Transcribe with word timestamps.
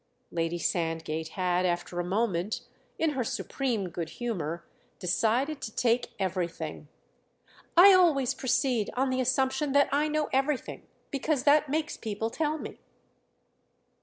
Lady 0.31 0.57
Sandgate 0.57 1.27
had 1.27 1.63
after 1.63 1.99
a 1.99 2.03
moment, 2.03 2.61
in 2.97 3.11
her 3.11 3.23
supreme 3.23 3.89
good 3.89 4.09
humour, 4.09 4.65
decided 4.97 5.61
to 5.61 5.75
take 5.75 6.13
everything. 6.17 6.87
"I 7.77 7.93
always 7.93 8.33
proceed 8.33 8.89
on 8.97 9.11
the 9.11 9.21
assumption 9.21 9.73
that 9.73 9.89
I 9.91 10.07
know 10.07 10.27
everything, 10.33 10.87
because 11.11 11.43
that 11.43 11.69
makes 11.69 11.97
people 11.97 12.31
tell 12.31 12.57
me." 12.57 12.79